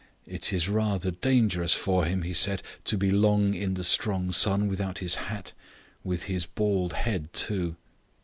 "It 0.25 0.51
is 0.51 0.67
rather 0.67 1.11
dangerous 1.11 1.75
for 1.75 2.05
him," 2.05 2.23
he 2.23 2.33
said, 2.33 2.63
"to 2.85 2.97
be 2.97 3.11
long 3.11 3.53
in 3.53 3.75
the 3.75 3.83
strong 3.83 4.31
sun 4.31 4.67
without 4.67 4.97
his 4.97 5.13
hat. 5.29 5.53
With 6.03 6.23
his 6.23 6.47
bald 6.47 6.93
head, 6.93 7.31
too." 7.33 7.75